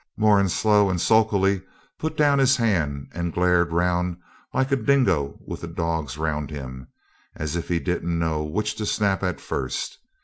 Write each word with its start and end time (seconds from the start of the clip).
Moran, 0.17 0.49
slow 0.49 0.89
and 0.89 0.99
sulkily, 0.99 1.61
put 1.99 2.17
down 2.17 2.39
his 2.39 2.57
hand 2.57 3.07
and 3.13 3.31
glared 3.33 3.71
round 3.71 4.17
like 4.51 4.71
a 4.71 4.75
dingo 4.75 5.37
with 5.45 5.61
the 5.61 5.67
dogs 5.67 6.17
round 6.17 6.49
him 6.49 6.87
as 7.35 7.55
if 7.55 7.67
he 7.67 7.77
didn't 7.79 8.17
know 8.17 8.43
which 8.43 8.73
to 8.73 8.87
snap 8.87 9.21
at 9.21 9.39
first. 9.39 9.99